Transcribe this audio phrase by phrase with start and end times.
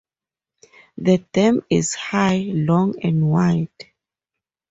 [0.97, 3.69] The dam, is high, long and wide.